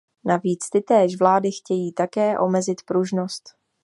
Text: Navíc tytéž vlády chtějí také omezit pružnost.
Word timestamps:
Navíc 0.25 0.69
tytéž 0.69 1.19
vlády 1.19 1.49
chtějí 1.51 1.91
také 1.93 2.39
omezit 2.39 2.81
pružnost. 2.85 3.49